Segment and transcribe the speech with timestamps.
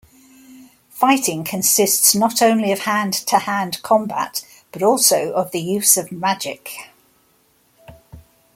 [0.89, 6.89] Fighting consists not only of hand-to-hand combat but also of the use of magic.